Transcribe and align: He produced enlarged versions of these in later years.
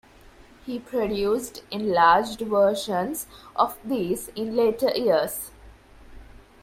He 0.65 0.79
produced 0.79 1.61
enlarged 1.69 2.39
versions 2.39 3.27
of 3.55 3.77
these 3.85 4.29
in 4.29 4.55
later 4.55 4.89
years. 4.89 5.51